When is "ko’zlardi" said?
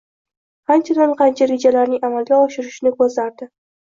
3.03-3.49